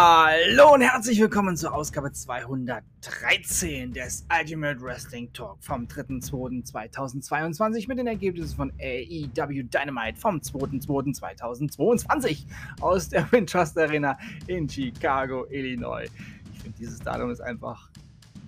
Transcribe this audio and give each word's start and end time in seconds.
Hallo 0.00 0.74
und 0.74 0.82
herzlich 0.82 1.20
willkommen 1.20 1.56
zur 1.56 1.74
Ausgabe 1.74 2.12
213 2.12 3.92
des 3.92 4.24
Ultimate 4.32 4.80
Wrestling 4.80 5.32
Talk 5.32 5.56
vom 5.58 5.86
3.2.2022 5.86 7.88
mit 7.88 7.98
den 7.98 8.06
Ergebnissen 8.06 8.54
von 8.54 8.72
AEW 8.80 9.64
Dynamite 9.64 10.20
vom 10.20 10.36
2.2.2022 10.36 12.44
aus 12.80 13.08
der 13.08 13.26
Winchester 13.32 13.82
Arena 13.82 14.16
in 14.46 14.68
Chicago, 14.68 15.46
Illinois. 15.50 16.04
Ich 16.52 16.62
finde, 16.62 16.78
dieses 16.78 17.00
Datum 17.00 17.32
ist 17.32 17.40
einfach 17.40 17.90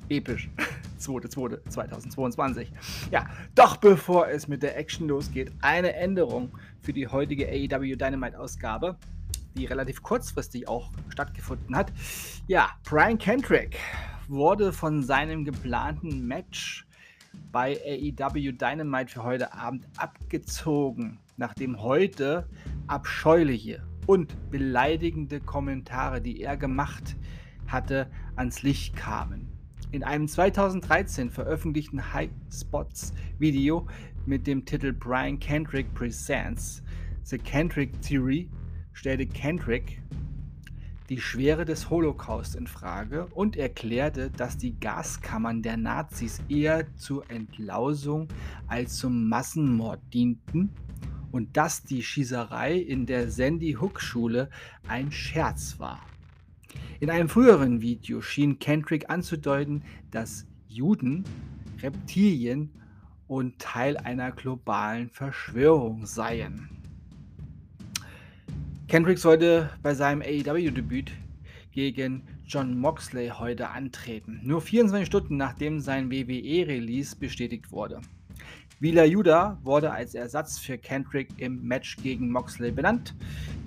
episch. 0.09 0.48
2.2.2022. 1.01 2.69
Ja, 3.11 3.27
doch 3.56 3.77
bevor 3.77 4.28
es 4.28 4.47
mit 4.47 4.62
der 4.62 4.78
Action 4.78 5.09
losgeht, 5.09 5.51
eine 5.62 5.95
Änderung 5.95 6.56
für 6.80 6.92
die 6.92 7.09
heutige 7.09 7.48
AEW 7.48 7.97
Dynamite 7.97 8.39
Ausgabe 8.39 8.97
die 9.57 9.67
relativ 9.67 10.03
kurzfristig 10.03 10.69
auch 10.69 10.91
stattgefunden 11.09 11.77
hat. 11.77 11.93
Ja, 12.47 12.71
Brian 12.85 13.19
Kendrick 13.19 13.79
wurde 14.29 14.73
von 14.73 15.03
seinem 15.03 15.45
geplanten 15.45 16.27
Match 16.27 16.87
bei 17.53 17.79
AEW 17.85 18.53
Dynamite 18.53 19.13
für 19.13 19.25
heute 19.25 19.53
Abend 19.53 19.87
abgezogen, 19.97 21.19
nachdem 21.37 21.83
heute 21.83 22.49
abscheuliche 22.87 23.83
und 24.07 24.51
beleidigende 24.51 25.41
Kommentare, 25.41 26.21
die 26.21 26.43
er 26.43 26.57
gemacht 26.57 27.17
hatte, 27.67 28.11
ans 28.37 28.62
Licht 28.62 28.97
kamen. 28.97 29.48
In 29.93 30.05
einem 30.05 30.29
2013 30.29 31.31
veröffentlichten 31.31 32.12
High 32.12 32.31
Spots 32.53 33.12
Video 33.39 33.89
mit 34.27 34.47
dem 34.47 34.64
Titel 34.64 34.92
Brian 34.92 35.39
Kendrick 35.39 35.92
Presents 35.95 36.83
The 37.25 37.39
Kendrick 37.39 38.01
Theory 38.01 38.48
stellte 39.01 39.27
Kendrick 39.27 40.03
die 41.09 41.23
Schwere 41.23 41.65
des 41.65 41.89
Holocaust 41.89 42.55
in 42.55 42.67
Frage 42.67 43.29
und 43.29 43.57
erklärte, 43.57 44.31
dass 44.31 44.59
die 44.59 44.79
Gaskammern 44.79 45.62
der 45.62 45.79
Nazis 45.79 46.42
eher 46.51 46.84
zur 46.97 47.25
Entlausung 47.31 48.29
als 48.67 48.98
zum 48.98 49.27
Massenmord 49.27 50.01
dienten 50.12 50.75
und 51.33 51.57
dass 51.57 51.83
die 51.83 52.03
Schießerei 52.03 52.75
in 52.75 53.07
der 53.07 53.31
Sandy 53.31 53.73
Hook 53.81 54.03
Schule 54.03 54.51
ein 54.87 55.11
Scherz 55.11 55.79
war. 55.79 56.01
In 57.01 57.09
einem 57.09 57.31
früheren 57.31 57.81
Video 57.81 58.20
schien 58.20 58.59
Kendrick 58.59 59.09
anzudeuten, 59.09 59.83
dass 60.11 60.47
Juden, 60.69 61.25
Reptilien 61.83 62.70
und 63.29 63.59
Teil 63.59 63.97
einer 63.97 64.31
globalen 64.31 65.09
Verschwörung 65.09 66.05
seien. 66.05 66.80
Kendrick 68.91 69.19
sollte 69.20 69.70
bei 69.84 69.94
seinem 69.94 70.20
AEW-Debüt 70.20 71.12
gegen 71.70 72.24
John 72.44 72.77
Moxley 72.77 73.28
heute 73.28 73.69
antreten, 73.69 74.41
nur 74.42 74.60
24 74.60 75.06
Stunden 75.06 75.36
nachdem 75.36 75.78
sein 75.78 76.10
WWE-Release 76.10 77.14
bestätigt 77.14 77.70
wurde. 77.70 78.00
Wheeler 78.80 79.05
Yuda 79.05 79.61
wurde 79.62 79.92
als 79.92 80.16
Ersatz 80.16 80.58
für 80.58 80.77
Kendrick 80.77 81.28
im 81.36 81.62
Match 81.62 81.98
gegen 81.98 82.33
Moxley 82.33 82.72
benannt. 82.72 83.14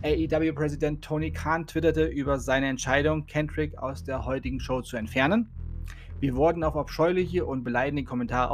AEW-Präsident 0.01 1.01
Tony 1.01 1.31
Khan 1.31 1.67
twitterte 1.67 2.03
über 2.03 2.37
seine 2.37 2.67
Entscheidung, 2.67 3.25
Kendrick 3.25 3.77
aus 3.77 4.03
der 4.03 4.25
heutigen 4.25 4.59
Show 4.59 4.81
zu 4.81 4.97
entfernen. 4.97 5.49
Wir 6.19 6.35
wurden 6.35 6.65
auf 6.65 6.75
abscheuliche 6.75 7.45
und 7.45 7.63
beleidigende 7.63 8.03
Kommentare 8.03 8.51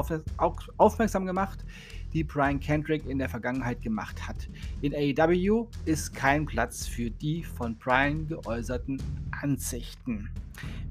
aufmerksam 0.77 1.25
gemacht, 1.25 1.65
die 2.13 2.23
Brian 2.23 2.59
Kendrick 2.59 3.05
in 3.05 3.19
der 3.19 3.29
Vergangenheit 3.29 3.81
gemacht 3.81 4.27
hat. 4.27 4.49
In 4.81 4.93
AEW 4.93 5.67
ist 5.85 6.13
kein 6.13 6.45
Platz 6.45 6.87
für 6.87 7.09
die 7.09 7.43
von 7.43 7.77
Brian 7.77 8.27
geäußerten 8.27 9.01
Ansichten. 9.41 10.29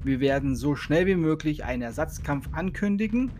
Wir 0.03 0.19
werden 0.19 0.55
so 0.55 0.75
schnell 0.75 1.05
wie 1.05 1.15
möglich 1.15 1.63
einen 1.63 1.81
Ersatzkampf 1.81 2.49
ankündigen. 2.53 3.31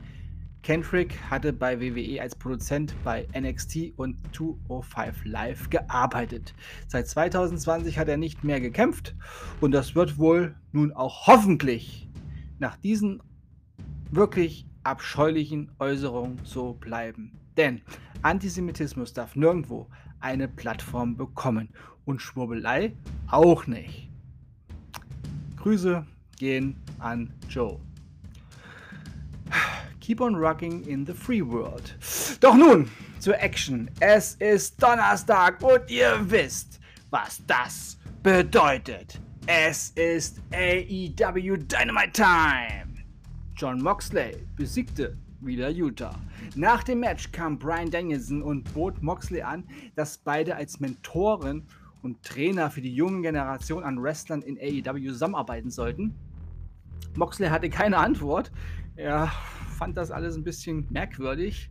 Kendrick 0.62 1.18
hatte 1.30 1.54
bei 1.54 1.80
WWE 1.80 2.22
als 2.22 2.36
Produzent 2.36 2.94
bei 3.04 3.28
NXT 3.34 3.94
und 3.96 4.18
205 4.36 5.24
Live 5.24 5.70
gearbeitet. 5.70 6.54
Seit 6.88 7.08
2020 7.08 7.98
hat 7.98 8.10
er 8.10 8.18
nicht 8.18 8.44
mehr 8.44 8.60
gekämpft 8.60 9.16
und 9.62 9.72
das 9.72 9.96
wird 9.96 10.18
wohl 10.18 10.56
nun 10.74 10.92
auch 10.92 11.28
hoffentlich 11.28 12.10
nach 12.60 12.76
diesen 12.76 13.24
wirklich 14.12 14.66
abscheulichen 14.84 15.72
Äußerungen 15.80 16.40
so 16.44 16.74
bleiben. 16.74 17.39
Denn 17.58 17.82
Antisemitismus 18.22 19.14
darf 19.14 19.36
nirgendwo 19.36 19.88
eine 20.20 20.48
Plattform 20.48 21.16
bekommen 21.16 21.70
und 22.06 22.22
Schwurbelei 22.22 22.94
auch 23.28 23.68
nicht. 23.68 24.10
Grüße 25.58 26.06
gehen 26.38 26.76
an 27.00 27.34
Joe. 27.50 27.80
Keep 30.00 30.22
on 30.22 30.36
rocking 30.36 30.86
in 30.86 31.06
the 31.06 31.14
free 31.14 31.42
world. 31.42 31.96
Doch 32.40 32.56
nun 32.56 32.90
zur 33.20 33.40
Action. 33.40 33.90
Es 34.00 34.36
ist 34.36 34.82
Donnerstag 34.82 35.62
und 35.62 35.90
ihr 35.90 36.18
wisst, 36.30 36.80
was 37.10 37.46
das 37.46 37.98
bedeutet. 38.24 39.20
Es 39.46 39.92
ist 39.92 40.42
AEW 40.54 41.58
Dynamite 41.58 42.12
Time. 42.14 42.94
John 43.56 43.82
Moxley 43.82 44.46
besiegte 44.56 45.18
wieder 45.42 45.70
Utah. 45.70 46.16
Nach 46.56 46.84
dem 46.84 47.00
Match 47.00 47.32
kam 47.32 47.58
Brian 47.58 47.90
Danielson 47.90 48.42
und 48.42 48.74
bot 48.74 49.02
Moxley 49.02 49.42
an, 49.42 49.64
dass 49.96 50.18
beide 50.18 50.56
als 50.56 50.80
Mentoren 50.80 51.66
und 52.02 52.24
Trainer 52.24 52.70
für 52.70 52.82
die 52.82 52.94
junge 52.94 53.22
Generation 53.22 53.84
an 53.84 54.02
Wrestlern 54.02 54.42
in 54.42 54.58
AEW 54.58 55.12
zusammenarbeiten 55.12 55.70
sollten. 55.70 56.16
Moxley 57.16 57.50
hatte 57.50 57.70
keine 57.70 57.98
Antwort. 57.98 58.52
Er 58.96 59.32
fand 59.78 59.98
das 59.98 60.12
alles 60.12 60.36
ein 60.36 60.44
bisschen 60.44 60.88
merkwürdig. 60.90 61.70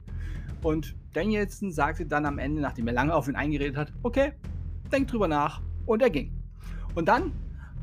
Und 0.62 0.96
Danielson 1.12 1.70
sagte 1.70 2.06
dann 2.06 2.26
am 2.26 2.38
Ende, 2.38 2.60
nachdem 2.60 2.88
er 2.88 2.94
lange 2.94 3.14
auf 3.14 3.28
ihn 3.28 3.36
eingeredet 3.36 3.76
hat, 3.76 3.92
okay, 4.02 4.32
denk 4.90 5.08
drüber 5.08 5.28
nach. 5.28 5.62
Und 5.86 6.02
er 6.02 6.10
ging. 6.10 6.32
Und 6.94 7.08
dann 7.08 7.32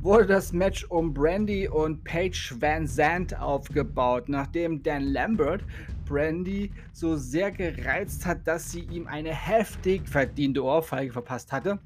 wurde 0.02 0.28
das 0.28 0.54
Match 0.54 0.86
um 0.86 1.14
Brandy 1.14 1.68
und 1.68 2.04
Paige 2.04 2.56
Van 2.60 2.88
Zandt 2.88 3.38
aufgebaut, 3.38 4.30
nachdem 4.30 4.84
Dan 4.84 5.04
Lambert 5.04 5.64
Brandy 6.06 6.72
so 6.94 7.18
sehr 7.18 7.52
gereizt 7.52 8.26
hat, 8.26 8.48
dass 8.48 8.72
sie 8.72 8.82
ihm 8.82 9.08
eine 9.08 9.34
heftig 9.34 10.08
verdiente 10.08 10.64
Ohrfeige 10.64 11.12
verpasst 11.12 11.52
hatte. 11.52 11.80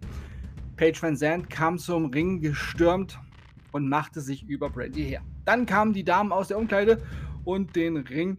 Paige 0.75 1.01
Van 1.01 1.15
Zandt 1.15 1.49
kam 1.49 1.77
zum 1.77 2.05
Ring 2.05 2.41
gestürmt 2.41 3.17
und 3.71 3.87
machte 3.87 4.21
sich 4.21 4.43
über 4.47 4.69
Brandy 4.69 5.03
her. 5.03 5.21
Dann 5.45 5.65
kamen 5.65 5.93
die 5.93 6.03
Damen 6.03 6.31
aus 6.31 6.49
der 6.49 6.57
Umkleide 6.57 7.01
und 7.45 7.75
den 7.75 7.97
Ring 7.97 8.37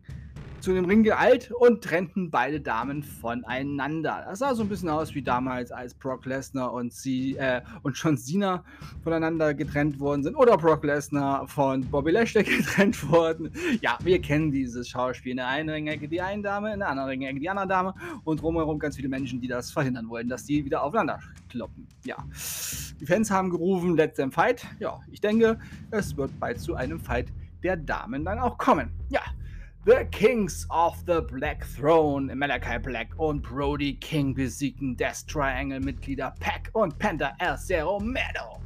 zu 0.61 0.75
dem 0.75 0.85
Ring 0.85 1.03
geeilt 1.03 1.51
und 1.51 1.83
trennten 1.83 2.31
beide 2.31 2.61
Damen 2.61 3.03
voneinander. 3.03 4.25
Das 4.29 4.41
sah 4.41 4.55
so 4.55 4.63
ein 4.63 4.69
bisschen 4.69 4.89
aus 4.89 5.15
wie 5.15 5.23
damals, 5.23 5.73
als 5.73 5.95
Brock 5.95 6.27
Lesnar 6.27 6.73
und, 6.73 6.93
sie, 6.93 7.37
äh, 7.37 7.63
und 7.83 7.97
John 7.97 8.17
Cena 8.17 8.63
voneinander 9.03 9.55
getrennt 9.55 9.99
worden 9.99 10.23
sind 10.23 10.35
oder 10.35 10.57
Brock 10.57 10.85
Lesnar 10.85 11.47
von 11.49 11.83
Bobby 11.83 12.11
Lashley 12.11 12.43
getrennt 12.59 13.09
wurden. 13.11 13.51
Ja, 13.81 13.99
wir 14.03 14.21
kennen 14.21 14.53
dieses 14.53 14.89
Schauspiel. 14.89 15.33
In 15.33 15.39
der 15.39 15.49
einen 15.49 15.71
Ringecke 15.71 16.09
die 16.09 16.21
eine 16.21 16.43
Dame, 16.43 16.73
in 16.73 16.81
der 16.81 16.89
anderen 16.89 17.09
Ringecke 17.09 17.41
die 17.41 17.49
andere 17.49 17.67
Dame 17.67 17.95
und 18.25 18.43
drumherum 18.43 18.79
ganz 18.79 18.97
viele 18.97 19.09
Menschen, 19.09 19.41
die 19.41 19.49
das 19.49 19.71
verhindern 19.71 20.09
wollen, 20.09 20.29
dass 20.29 20.45
die 20.45 20.65
wieder 20.65 20.83
aufeinander 20.83 21.21
kloppen. 21.49 21.87
Ja, 22.05 22.17
die 23.01 23.07
Fans 23.07 23.31
haben 23.31 23.51
gerufen, 23.51 23.97
let 23.97 24.15
them 24.15 24.31
fight. 24.31 24.67
Ja, 24.79 25.01
ich 25.11 25.21
denke, 25.21 25.59
es 25.91 26.17
wird 26.17 26.39
bald 26.39 26.61
zu 26.61 26.75
einem 26.75 27.01
Fight 27.01 27.29
der 27.63 27.77
Damen 27.77 28.25
dann 28.25 28.39
auch 28.39 28.59
kommen. 28.59 28.91
Ja, 29.09 29.21
The 29.87 30.05
Kings 30.11 30.67
of 30.69 31.03
the 31.07 31.23
Black 31.23 31.65
Throne, 31.65 32.35
Malachi 32.35 32.79
Black 32.79 33.09
und 33.17 33.41
Brody 33.41 33.95
King 33.95 34.35
besiegten 34.35 34.95
Death 34.95 35.27
Triangle-Mitglieder 35.27 36.35
Pack 36.39 36.69
und 36.75 36.99
Penta 36.99 37.33
El 37.39 37.57
Zero 37.57 37.99
Meadow. 37.99 38.61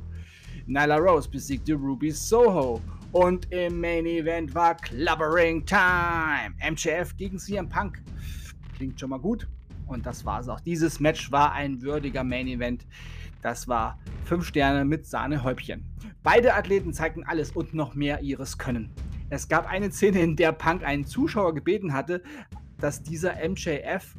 Nyla 0.67 0.97
Rose 0.97 1.29
besiegte 1.29 1.75
Ruby 1.75 2.11
Soho 2.11 2.83
und 3.13 3.47
im 3.53 3.81
Main 3.81 4.07
Event 4.07 4.53
war 4.57 4.75
Clubbering 4.75 5.65
Time. 5.65 6.53
MJF 6.69 7.17
gegen 7.17 7.39
CM 7.39 7.69
Punk. 7.69 8.03
Klingt 8.75 8.99
schon 8.99 9.11
mal 9.11 9.21
gut. 9.21 9.47
Und 9.87 10.05
das 10.05 10.25
war 10.25 10.41
es 10.41 10.49
auch. 10.49 10.59
Dieses 10.59 10.99
Match 10.99 11.31
war 11.31 11.53
ein 11.53 11.81
würdiger 11.81 12.25
Main 12.25 12.49
Event. 12.49 12.87
Das 13.41 13.69
war 13.69 14.01
5 14.25 14.45
Sterne 14.45 14.85
mit 14.85 15.07
Sahnehäubchen. 15.07 15.85
Beide 16.25 16.55
Athleten 16.55 16.93
zeigten 16.93 17.23
alles 17.23 17.53
und 17.53 17.73
noch 17.73 17.95
mehr 17.95 18.21
ihres 18.21 18.59
Können. 18.59 18.91
Es 19.35 19.49
gab 19.49 19.67
eine 19.67 19.91
Szene, 19.91 20.21
in 20.21 20.37
der 20.37 20.53
Punk 20.53 20.85
einen 20.85 21.07
Zuschauer 21.07 21.55
gebeten 21.55 21.93
hatte, 21.93 22.23
dass 22.79 23.03
dieser 23.03 23.35
MJF 23.49 24.15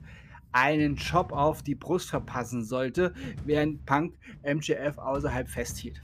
einen 0.51 0.97
Job 0.97 1.31
auf 1.31 1.63
die 1.63 1.75
Brust 1.75 2.09
verpassen 2.09 2.65
sollte, 2.65 3.13
während 3.45 3.85
Punk 3.85 4.15
MJF 4.43 4.97
außerhalb 4.97 5.47
festhielt. 5.47 6.01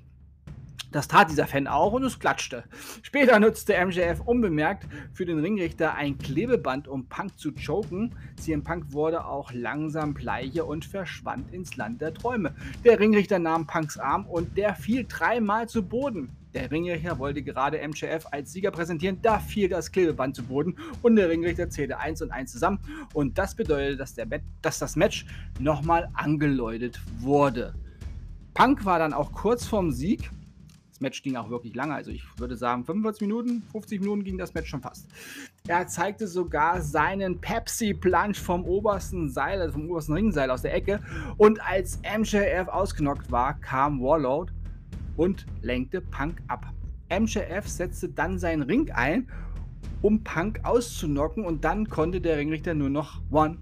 Das 0.94 1.10
tat 1.10 1.30
dieser 1.30 1.46
Fan 1.46 1.68
auch 1.68 1.92
und 1.92 2.04
es 2.04 2.20
klatschte. 2.20 2.64
Später 3.02 3.38
nutzte 3.40 3.74
MJF 3.86 4.22
unbemerkt 4.22 4.88
für 5.14 5.26
den 5.26 5.40
Ringrichter 5.40 5.96
ein 5.96 6.18
Klebeband, 6.18 6.88
um 6.88 7.08
Punk 7.08 7.38
zu 7.38 7.52
choken. 7.54 8.16
CM 8.38 8.64
Punk 8.64 8.94
wurde 8.94 9.26
auch 9.26 9.52
langsam 9.52 10.14
bleiche 10.14 10.64
und 10.64 10.86
verschwand 10.86 11.54
ins 11.54 11.76
Land 11.76 12.02
der 12.02 12.14
Träume. 12.14 12.56
Der 12.86 13.00
Ringrichter 13.00 13.40
nahm 13.40 13.68
Punks 13.68 13.98
Arm 13.98 14.26
und 14.26 14.58
der 14.58 14.74
fiel 14.76 15.06
dreimal 15.08 15.68
zu 15.68 15.84
Boden. 15.84 16.30
Der 16.54 16.70
Ringrichter 16.70 17.18
wollte 17.18 17.42
gerade 17.42 17.78
MJF 17.88 18.26
als 18.32 18.52
Sieger 18.52 18.72
präsentieren, 18.72 19.20
da 19.22 19.40
fiel 19.40 19.70
das 19.70 19.92
Klebeband 19.92 20.36
zu 20.36 20.44
Boden 20.44 20.76
und 21.02 21.16
der 21.16 21.30
Ringrichter 21.30 21.70
zählte 21.70 21.98
1 21.98 22.22
und 22.22 22.32
1 22.32 22.52
zusammen 22.52 22.80
und 23.14 23.38
das 23.38 23.56
bedeutet, 23.56 24.00
dass, 24.00 24.16
dass 24.62 24.80
das 24.80 24.96
Match 24.96 25.26
nochmal 25.60 26.10
angeläutet 26.14 27.00
wurde. 27.20 27.74
Punk 28.54 28.84
war 28.84 29.00
dann 29.00 29.14
auch 29.14 29.32
kurz 29.32 29.66
vorm 29.66 29.92
Sieg, 29.92 30.30
Match 31.02 31.24
ging 31.24 31.36
auch 31.36 31.50
wirklich 31.50 31.76
lange. 31.76 31.96
Also 31.96 32.12
ich 32.12 32.24
würde 32.38 32.56
sagen, 32.56 32.86
45 32.86 33.22
Minuten, 33.22 33.64
50 33.72 34.00
Minuten 34.00 34.24
ging 34.24 34.38
das 34.38 34.54
Match 34.54 34.70
schon 34.70 34.82
fast. 34.82 35.08
Er 35.68 35.88
zeigte 35.88 36.28
sogar 36.28 36.82
seinen 36.82 37.42
Pepsi-Plunge 37.42 38.36
vom 38.36 38.64
obersten 38.66 39.30
Seil, 39.30 39.62
also 39.62 39.74
vom 39.74 39.90
obersten 39.90 40.14
Ringseil 40.14 40.52
aus 40.52 40.62
der 40.62 40.74
Ecke. 40.74 41.00
Und 41.38 41.60
als 41.68 42.00
MJF 42.02 42.68
ausgenockt 42.68 43.32
war, 43.32 43.60
kam 43.60 44.02
Warlord 44.02 44.54
und 45.22 45.46
lenkte 45.62 46.02
Punk 46.02 46.42
ab. 46.48 46.66
MJF 47.12 47.68
setzte 47.68 48.10
dann 48.10 48.40
seinen 48.40 48.64
Ring 48.64 48.90
ein, 48.90 49.28
um 50.02 50.24
Punk 50.24 50.62
auszunocken 50.64 51.46
und 51.46 51.64
dann 51.64 51.88
konnte 51.88 52.20
der 52.20 52.38
Ringrichter 52.38 52.74
nur 52.74 52.90
noch 52.90 53.22
1, 53.32 53.58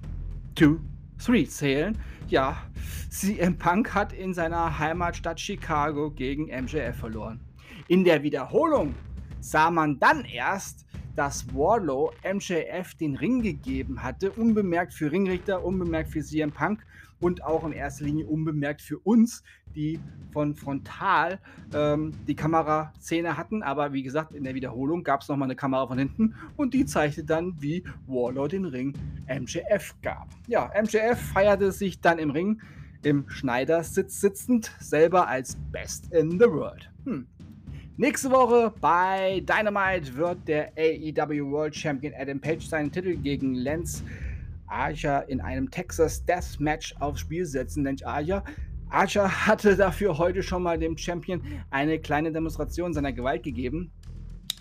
2, 0.56 0.78
3 1.18 1.44
zählen. 1.48 1.98
Ja, 2.30 2.64
CM 3.10 3.58
Punk 3.58 3.94
hat 3.94 4.14
in 4.14 4.34
seiner 4.34 4.80
Heimatstadt 4.80 5.38
Chicago 5.38 6.12
gegen 6.12 6.46
MJF 6.46 6.96
verloren. 6.96 7.42
In 7.90 8.06
der 8.06 8.24
Wiederholung 8.24 8.96
sah 9.42 9.70
man 9.70 10.00
dann 10.00 10.24
erst, 10.24 10.86
dass 11.20 11.54
Warlow 11.54 12.14
MJF 12.24 12.94
den 12.96 13.18
Ring 13.18 13.42
gegeben 13.42 14.04
hatte, 14.04 14.32
unbemerkt 14.32 14.94
für 14.94 15.12
Ringrichter, 15.12 15.66
unbemerkt 15.66 16.12
für 16.12 16.22
CM 16.22 16.54
Punk 16.54 16.86
und 17.20 17.44
auch 17.44 17.66
in 17.66 17.74
erster 17.74 18.06
Linie 18.06 18.26
unbemerkt 18.26 18.82
für 18.82 19.00
uns, 19.00 19.44
die 19.76 20.00
von 20.32 20.56
frontal 20.56 21.40
ähm, 21.74 22.14
die 22.26 22.36
Kameraszene 22.36 23.36
hatten. 23.36 23.64
Aber 23.64 23.92
wie 23.92 24.02
gesagt, 24.02 24.34
in 24.34 24.46
der 24.46 24.56
Wiederholung 24.56 25.04
gab 25.04 25.20
es 25.20 25.28
nochmal 25.28 25.48
eine 25.48 25.58
Kamera 25.58 25.88
von 25.88 25.98
hinten 25.98 26.36
und 26.56 26.74
die 26.74 26.86
zeigte 26.86 27.26
dann, 27.26 27.54
wie 27.60 27.84
Warlow 28.08 28.48
den 28.48 28.64
Ring 28.64 28.94
MJF 29.28 29.96
gab. 30.02 30.30
Ja, 30.48 30.72
MJF 30.82 31.20
feierte 31.34 31.74
sich 31.74 32.00
dann 32.00 32.18
im 32.18 32.30
Ring 32.30 32.62
im 33.04 33.30
Schneidersitz 33.30 34.22
sitzend, 34.22 34.72
selber 34.80 35.28
als 35.28 35.58
Best 35.74 36.14
in 36.14 36.32
the 36.40 36.50
World. 36.50 36.90
Hm. 37.04 37.28
Nächste 38.00 38.32
Woche 38.32 38.74
bei 38.80 39.42
Dynamite 39.42 40.16
wird 40.16 40.48
der 40.48 40.72
AEW 40.78 41.52
World 41.52 41.76
Champion 41.76 42.14
Adam 42.18 42.40
Page 42.40 42.66
seinen 42.66 42.90
Titel 42.90 43.18
gegen 43.18 43.56
Lance 43.56 44.06
Archer 44.68 45.28
in 45.28 45.42
einem 45.42 45.70
Texas 45.70 46.24
Death 46.24 46.62
Match 46.62 46.96
aufs 47.02 47.20
Spiel 47.20 47.46
setzen. 47.46 47.84
Denn 47.84 47.98
Archer, 48.06 48.46
Archer 48.90 49.46
hatte 49.48 49.76
dafür 49.76 50.18
heute 50.18 50.42
schon 50.42 50.64
mal 50.64 50.80
dem 50.80 50.98
Champion 50.98 51.42
eine 51.72 52.00
kleine 52.00 52.32
Demonstration 52.32 52.94
seiner 52.94 53.12
Gewalt 53.12 53.44
gegeben. 53.44 53.92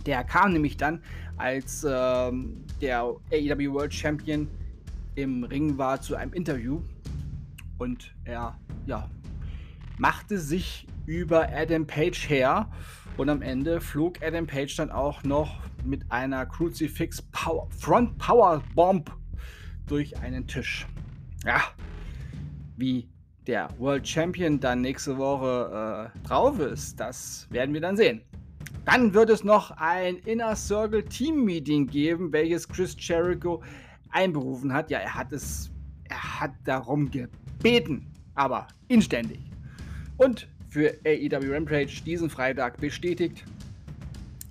Der 0.04 0.24
kam 0.24 0.52
nämlich 0.52 0.76
dann, 0.76 1.00
als 1.36 1.86
ähm, 1.88 2.64
der 2.80 3.02
AEW 3.32 3.72
World 3.72 3.94
Champion 3.94 4.48
im 5.14 5.44
Ring 5.44 5.78
war, 5.78 6.00
zu 6.00 6.16
einem 6.16 6.32
Interview. 6.32 6.82
Und 7.78 8.16
er, 8.24 8.58
ja, 8.86 9.08
machte 9.96 10.38
sich 10.38 10.88
über 11.06 11.48
Adam 11.52 11.86
Page 11.86 12.28
her. 12.28 12.68
Und 13.18 13.28
am 13.30 13.42
Ende 13.42 13.80
flog 13.80 14.22
Adam 14.22 14.46
Page 14.46 14.76
dann 14.76 14.92
auch 14.92 15.24
noch 15.24 15.60
mit 15.84 16.08
einer 16.08 16.46
Crucifix 16.46 17.20
Power, 17.32 17.68
Front 17.76 18.16
Power 18.16 18.62
Bomb 18.76 19.10
durch 19.88 20.16
einen 20.18 20.46
Tisch. 20.46 20.86
Ja, 21.44 21.60
wie 22.76 23.08
der 23.48 23.68
World 23.78 24.06
Champion 24.06 24.60
dann 24.60 24.82
nächste 24.82 25.18
Woche 25.18 26.12
äh, 26.14 26.28
drauf 26.28 26.60
ist, 26.60 27.00
das 27.00 27.48
werden 27.50 27.74
wir 27.74 27.80
dann 27.80 27.96
sehen. 27.96 28.22
Dann 28.84 29.12
wird 29.12 29.30
es 29.30 29.42
noch 29.42 29.72
ein 29.72 30.18
Inner 30.18 30.54
Circle 30.54 31.04
Team 31.04 31.44
Meeting 31.44 31.88
geben, 31.88 32.32
welches 32.32 32.68
Chris 32.68 32.94
Jericho 33.00 33.64
einberufen 34.10 34.72
hat. 34.72 34.92
Ja, 34.92 35.00
er 35.00 35.14
hat 35.16 35.32
es, 35.32 35.72
er 36.04 36.40
hat 36.40 36.52
darum 36.64 37.10
gebeten, 37.10 38.06
aber 38.36 38.68
inständig. 38.86 39.40
Und 40.18 40.46
für 40.78 40.96
AEW 41.04 41.52
Rampage 41.52 42.02
diesen 42.06 42.30
Freitag 42.30 42.76
bestätigt 42.80 43.42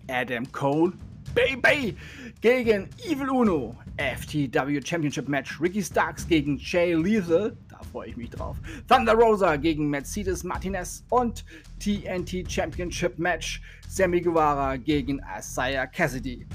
Adam 0.09 0.51
Cole, 0.51 0.91
Baby, 1.33 1.95
gegen 2.41 2.89
Evil 3.05 3.29
Uno. 3.29 3.77
FTW 3.97 4.81
Championship 4.83 5.29
Match 5.29 5.61
Ricky 5.61 5.81
Starks 5.81 6.27
gegen 6.27 6.57
Jay 6.57 6.93
Lethal. 6.93 7.55
Da 7.69 7.79
freue 7.93 8.09
ich 8.09 8.17
mich 8.17 8.29
drauf. 8.29 8.57
Thunder 8.89 9.13
Rosa 9.13 9.55
gegen 9.55 9.89
Mercedes 9.89 10.43
Martinez 10.43 11.05
und 11.11 11.45
TNT 11.79 12.51
Championship 12.51 13.17
Match 13.17 13.61
Sammy 13.87 14.19
Guevara 14.19 14.75
gegen 14.75 15.21
Isaiah 15.39 15.87
Cassidy. 15.87 16.45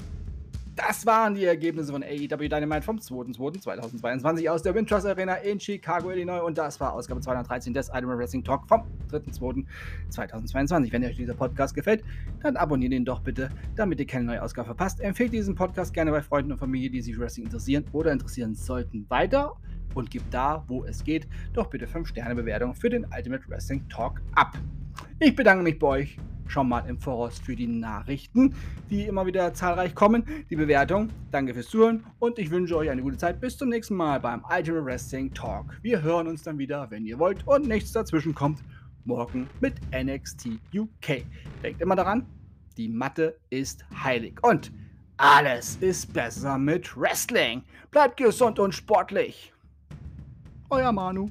Das 0.74 1.04
waren 1.04 1.34
die 1.34 1.44
Ergebnisse 1.44 1.92
von 1.92 2.02
AEW 2.02 2.48
Dynamite 2.48 2.80
vom 2.80 2.96
2.2.2022 2.96 4.48
aus 4.48 4.62
der 4.62 4.74
Wintrust 4.74 5.04
Arena 5.04 5.34
in 5.34 5.60
Chicago, 5.60 6.10
Illinois. 6.10 6.40
Und 6.40 6.56
das 6.56 6.80
war 6.80 6.94
Ausgabe 6.94 7.20
213 7.20 7.74
des 7.74 7.90
Iron 7.90 8.16
Wrestling 8.16 8.42
Talk 8.42 8.66
vom 8.66 8.82
3.2.2022. 9.10 10.90
Wenn 10.90 11.04
euch 11.04 11.16
dieser 11.16 11.34
Podcast 11.34 11.74
gefällt, 11.74 12.02
dann 12.42 12.56
abonniert 12.56 12.94
ihn 12.94 13.04
doch 13.04 13.20
bitte, 13.20 13.50
damit 13.76 14.00
ihr 14.00 14.06
keine 14.06 14.24
neue 14.24 14.42
Ausgabe 14.42 14.66
verpasst. 14.66 15.00
Empfehlt 15.00 15.34
diesen 15.34 15.54
Podcast 15.54 15.92
gerne 15.92 16.10
bei 16.10 16.22
Freunden 16.22 16.52
und 16.52 16.58
Familie, 16.58 16.88
die 16.88 17.02
sich 17.02 17.19
Wrestling 17.19 17.44
interessieren 17.44 17.84
oder 17.92 18.10
interessieren 18.10 18.54
sollten, 18.54 19.04
weiter 19.10 19.52
und 19.94 20.10
gebt 20.10 20.32
da, 20.32 20.64
wo 20.69 20.84
es 20.86 21.04
geht, 21.04 21.28
doch 21.52 21.69
bitte 21.69 21.86
5-Sterne-Bewertung 21.86 22.74
für 22.74 22.88
den 22.88 23.06
Ultimate 23.14 23.46
Wrestling 23.48 23.86
Talk 23.90 24.22
ab. 24.34 24.56
Ich 25.20 25.36
bedanke 25.36 25.64
mich 25.64 25.78
bei 25.78 25.86
euch 25.86 26.16
schon 26.47 26.69
mal 26.69 26.81
im 26.89 26.99
Voraus 26.99 27.39
für 27.39 27.56
die 27.56 27.67
Nachrichten, 27.67 28.55
die 28.91 29.05
immer 29.05 29.27
wieder 29.27 29.55
zahlreich 29.55 29.94
kommen, 29.94 30.25
die 30.50 30.56
Bewertung. 30.56 31.09
Danke 31.31 31.55
fürs 31.55 31.69
Zuhören 31.69 32.05
und 32.19 32.39
ich 32.39 32.50
wünsche 32.50 32.77
euch 32.77 32.91
eine 32.91 33.03
gute 33.03 33.17
Zeit. 33.17 33.41
Bis 33.41 33.56
zum 33.56 33.69
nächsten 33.69 33.94
Mal 33.94 34.21
beim 34.21 34.44
Ultimate 34.44 34.85
Wrestling 34.85 35.33
Talk. 35.33 35.79
Wir 35.83 36.03
hören 36.03 36.27
uns 36.27 36.43
dann 36.43 36.59
wieder, 36.59 36.91
wenn 36.91 37.06
ihr 37.06 37.19
wollt 37.19 37.47
und 37.47 37.69
nichts 37.69 37.93
dazwischen 37.93 38.35
kommt, 38.35 38.61
morgen 39.05 39.49
mit 39.61 39.75
NXT 39.93 40.59
UK. 40.75 41.25
Denkt 41.62 41.81
immer 41.81 41.97
daran, 41.97 42.27
die 42.77 42.89
Matte 42.89 43.39
ist 43.50 43.85
heilig 44.03 44.35
und 44.43 44.73
alles 45.17 45.77
ist 45.77 46.13
besser 46.13 46.58
mit 46.58 46.96
Wrestling. 46.96 47.63
Bleibt 47.91 48.17
gesund 48.17 48.58
und 48.58 48.75
sportlich. 48.75 49.53
Euer 50.70 50.91
Manu. 50.93 51.29